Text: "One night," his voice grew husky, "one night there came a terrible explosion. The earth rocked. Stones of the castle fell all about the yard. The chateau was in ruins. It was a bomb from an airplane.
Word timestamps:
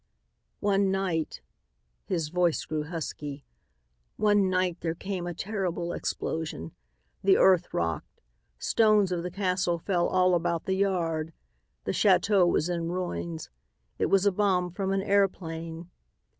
"One 0.61 0.89
night," 0.89 1.41
his 2.07 2.29
voice 2.29 2.65
grew 2.65 2.85
husky, 2.85 3.45
"one 4.17 4.49
night 4.49 4.77
there 4.81 4.95
came 4.95 5.27
a 5.27 5.33
terrible 5.35 5.93
explosion. 5.93 6.71
The 7.23 7.37
earth 7.37 7.71
rocked. 7.71 8.19
Stones 8.57 9.11
of 9.11 9.21
the 9.21 9.29
castle 9.29 9.77
fell 9.77 10.07
all 10.07 10.33
about 10.33 10.65
the 10.65 10.73
yard. 10.73 11.33
The 11.83 11.93
chateau 11.93 12.47
was 12.47 12.67
in 12.67 12.89
ruins. 12.91 13.51
It 13.99 14.07
was 14.07 14.25
a 14.25 14.31
bomb 14.31 14.71
from 14.71 14.91
an 14.91 15.03
airplane. 15.03 15.91